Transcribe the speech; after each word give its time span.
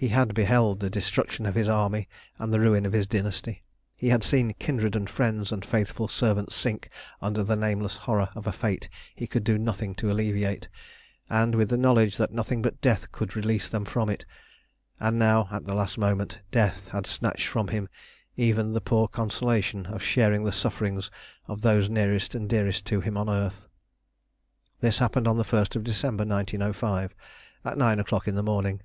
He 0.00 0.10
had 0.10 0.32
beheld 0.32 0.78
the 0.78 0.90
destruction 0.90 1.44
of 1.44 1.56
his 1.56 1.68
army 1.68 2.08
and 2.38 2.54
the 2.54 2.60
ruin 2.60 2.86
of 2.86 2.92
his 2.92 3.04
dynasty. 3.08 3.64
He 3.96 4.10
had 4.10 4.22
seen 4.22 4.54
kindred 4.56 4.94
and 4.94 5.10
friends 5.10 5.50
and 5.50 5.64
faithful 5.64 6.06
servants 6.06 6.54
sink 6.54 6.88
under 7.20 7.42
the 7.42 7.56
nameless 7.56 7.96
horrors 7.96 8.28
of 8.36 8.46
a 8.46 8.52
fate 8.52 8.88
he 9.16 9.26
could 9.26 9.42
do 9.42 9.58
nothing 9.58 9.96
to 9.96 10.08
alleviate, 10.08 10.68
and 11.28 11.56
with 11.56 11.68
the 11.68 11.76
knowledge 11.76 12.16
that 12.16 12.30
nothing 12.30 12.62
but 12.62 12.80
death 12.80 13.10
could 13.10 13.34
release 13.34 13.68
them 13.68 13.84
from 13.84 14.08
it, 14.08 14.24
and 15.00 15.18
now 15.18 15.48
at 15.50 15.64
the 15.66 15.74
last 15.74 15.98
moment 15.98 16.42
death 16.52 16.86
had 16.92 17.04
snatched 17.04 17.48
from 17.48 17.66
him 17.66 17.88
even 18.36 18.74
the 18.74 18.80
poor 18.80 19.08
consolation 19.08 19.86
of 19.86 20.00
sharing 20.00 20.44
the 20.44 20.52
sufferings 20.52 21.10
of 21.48 21.62
those 21.62 21.90
nearest 21.90 22.36
and 22.36 22.48
dearest 22.48 22.84
to 22.84 23.00
him 23.00 23.16
on 23.16 23.28
earth. 23.28 23.66
This 24.78 25.00
happened 25.00 25.26
on 25.26 25.38
the 25.38 25.42
1st 25.44 25.74
of 25.74 25.82
December 25.82 26.24
1905, 26.24 27.16
at 27.64 27.76
nine 27.76 27.98
o'clock 27.98 28.28
in 28.28 28.36
the 28.36 28.44
morning. 28.44 28.80